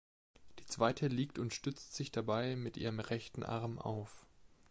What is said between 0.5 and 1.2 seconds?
Die zweite